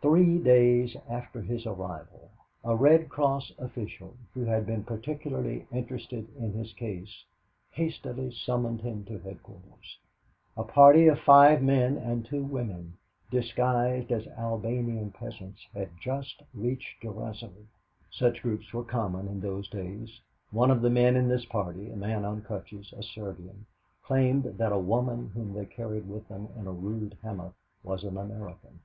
Three 0.00 0.38
days 0.38 0.96
after 1.10 1.42
his 1.42 1.66
arrival, 1.66 2.30
a 2.64 2.74
Red 2.74 3.10
Cross 3.10 3.52
official, 3.58 4.16
who 4.32 4.46
had 4.46 4.64
been 4.64 4.82
particularly 4.82 5.66
interested 5.70 6.26
in 6.38 6.54
his 6.54 6.72
case, 6.72 7.24
hastily 7.72 8.30
summoned 8.30 8.80
him 8.80 9.04
to 9.04 9.18
headquarters. 9.18 9.98
A 10.56 10.62
party 10.64 11.06
of 11.08 11.18
five 11.18 11.62
men 11.62 11.98
and 11.98 12.24
two 12.24 12.42
women, 12.42 12.96
disguised 13.30 14.10
as 14.10 14.26
Albanian 14.38 15.10
peasants, 15.10 15.66
had 15.74 15.90
just 16.00 16.42
reached 16.54 17.02
Durazzo. 17.02 17.52
Such 18.10 18.40
groups 18.40 18.72
were 18.72 18.84
common 18.84 19.28
in 19.28 19.38
those 19.38 19.68
days. 19.68 20.22
One 20.50 20.70
of 20.70 20.80
the 20.80 20.88
men 20.88 21.14
in 21.14 21.28
this 21.28 21.44
party 21.44 21.90
a 21.90 21.94
man 21.96 22.24
on 22.24 22.40
crutches, 22.40 22.94
a 22.96 23.02
Serbian, 23.02 23.66
claimed 24.02 24.44
that 24.44 24.72
a 24.72 24.78
woman 24.78 25.30
whom 25.34 25.52
they 25.52 25.66
carried 25.66 26.08
with 26.08 26.26
them 26.28 26.48
in 26.56 26.66
a 26.66 26.72
rude 26.72 27.18
hammock 27.22 27.52
was 27.84 28.02
an 28.04 28.16
American. 28.16 28.80